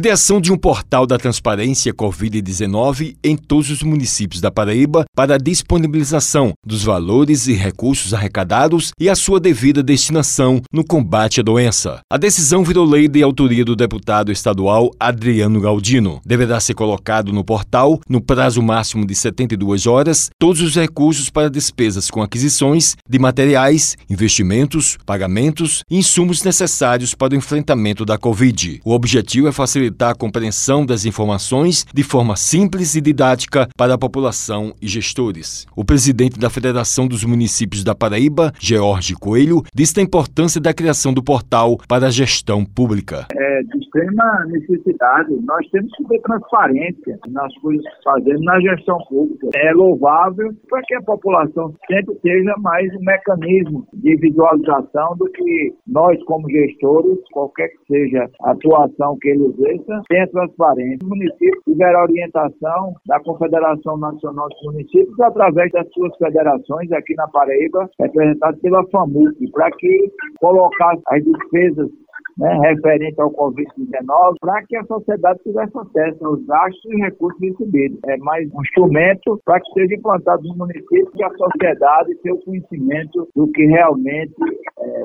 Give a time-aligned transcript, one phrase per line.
[0.00, 5.38] Criação de um portal da transparência Covid-19 em todos os municípios da Paraíba para a
[5.38, 11.98] disponibilização dos valores e recursos arrecadados e a sua devida destinação no combate à doença.
[12.08, 16.20] A decisão virou lei de autoria do deputado estadual Adriano Galdino.
[16.24, 21.50] Deverá ser colocado no portal, no prazo máximo de 72 horas, todos os recursos para
[21.50, 28.80] despesas com aquisições de materiais, investimentos, pagamentos e insumos necessários para o enfrentamento da Covid.
[28.84, 33.98] O objetivo é facilitar a compreensão das informações de forma simples e didática para a
[33.98, 35.66] população e gestores.
[35.76, 41.12] O presidente da Federação dos Municípios da Paraíba, George Coelho, disse a importância da criação
[41.12, 43.26] do portal para a gestão pública.
[43.32, 45.34] É de extrema necessidade.
[45.44, 49.48] Nós temos que ter transparência nas coisas que fazemos na gestão pública.
[49.54, 55.74] É louvável para que a população sempre seja mais um mecanismo de visualização do que
[55.86, 59.48] nós, como gestores, qualquer que seja a atuação que ele
[59.80, 60.98] exerça, tenha transparência.
[61.04, 67.28] O município tiverá orientação da Confederação Nacional dos Municípios através das suas federações aqui na
[67.28, 71.90] Paraíba, representadas pela FAMUC, para que colocasse as despesas
[72.38, 77.98] né, referente ao Covid-19, para que a sociedade tivesse acesso aos gastos e recursos recebidos.
[78.06, 82.44] É mais um instrumento para que seja implantado no município e a sociedade tenha o
[82.44, 84.34] conhecimento do que realmente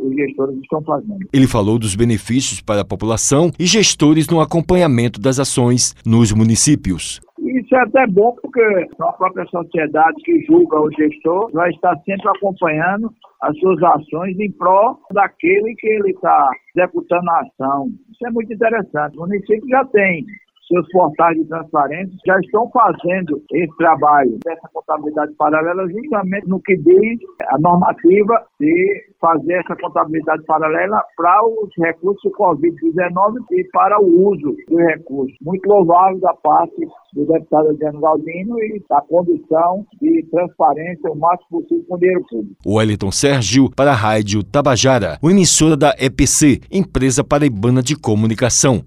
[0.00, 1.18] os gestores estão fazendo.
[1.32, 7.20] Ele falou dos benefícios para a população e gestores no acompanhamento das ações nos municípios.
[7.38, 8.60] Isso é até bom porque
[9.00, 13.10] a própria sociedade que julga o gestor vai estar sempre acompanhando
[13.42, 17.88] as suas ações em prol daquele que ele está executando a ação.
[18.10, 19.16] Isso é muito interessante.
[19.16, 20.24] O município já tem
[20.70, 26.76] seus portais de transparência já estão fazendo esse trabalho dessa contabilidade paralela justamente no que
[26.76, 27.18] diz
[27.48, 34.28] a normativa de fazer essa contabilidade paralela para os recursos do Covid-19 e para o
[34.28, 35.36] uso dos recursos.
[35.42, 36.80] Muito louvável da parte
[37.12, 42.24] do deputado Adriano Galdino e da condição de transparência o máximo possível com o dinheiro
[42.28, 42.56] público.
[42.66, 48.84] Wellington Sérgio para a Rádio Tabajara, emissora da EPC, Empresa Paraibana de Comunicação.